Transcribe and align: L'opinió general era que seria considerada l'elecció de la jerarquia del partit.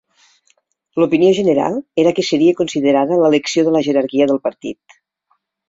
L'opinió 1.01 1.29
general 1.39 1.77
era 2.05 2.15
que 2.21 2.25
seria 2.31 2.57
considerada 2.63 3.21
l'elecció 3.21 3.67
de 3.71 3.77
la 3.79 3.85
jerarquia 3.91 4.31
del 4.33 4.43
partit. 4.51 5.01